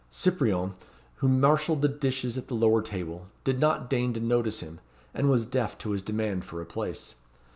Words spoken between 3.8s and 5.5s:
deign to notice him, and was